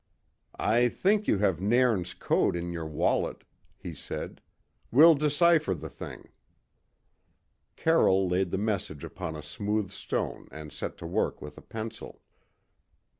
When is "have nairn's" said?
1.37-2.15